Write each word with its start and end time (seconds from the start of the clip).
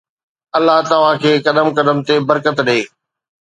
الله 0.57 0.77
توهان 0.91 1.19
کي 1.23 1.33
قدم 1.49 1.67
قدم 1.77 1.97
تي 2.07 2.15
برڪت 2.29 2.57
ڏي. 2.67 2.81